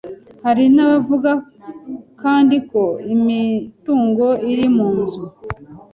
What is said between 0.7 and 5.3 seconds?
n’abavuga kandi ko imitungo irimo inzu,